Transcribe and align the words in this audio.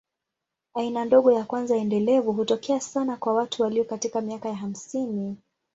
Aina 0.73 1.05
ndogo 1.05 1.31
ya 1.31 1.43
kwanza 1.43 1.75
endelevu 1.77 2.31
hutokea 2.33 2.79
sana 2.79 3.17
kwa 3.17 3.33
watu 3.33 3.63
walio 3.63 3.83
katika 3.83 4.21
miaka 4.21 4.49
ya 4.49 4.55
hamsini. 4.55 5.37